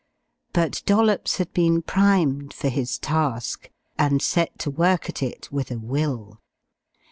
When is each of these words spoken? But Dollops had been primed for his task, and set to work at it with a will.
But 0.51 0.81
Dollops 0.87 1.37
had 1.37 1.53
been 1.53 1.83
primed 1.83 2.55
for 2.55 2.69
his 2.69 2.97
task, 2.97 3.69
and 3.99 4.19
set 4.19 4.57
to 4.57 4.71
work 4.71 5.07
at 5.09 5.21
it 5.21 5.51
with 5.51 5.69
a 5.69 5.77
will. 5.77 6.39